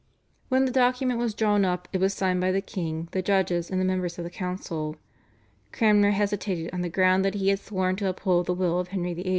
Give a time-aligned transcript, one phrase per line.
[0.49, 3.79] When the document was drawn up it was signed by the king, the judges, and
[3.79, 4.95] the members of the council.
[5.71, 9.13] Cranmer hesitated on the ground that he had sworn to uphold the will of Henry
[9.13, 9.29] VIII.